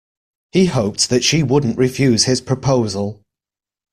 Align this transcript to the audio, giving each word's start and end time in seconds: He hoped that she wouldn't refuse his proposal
He 0.51 0.65
hoped 0.65 1.09
that 1.11 1.23
she 1.23 1.43
wouldn't 1.43 1.77
refuse 1.77 2.23
his 2.23 2.41
proposal 2.41 3.21